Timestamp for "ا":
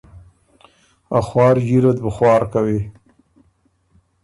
1.17-1.19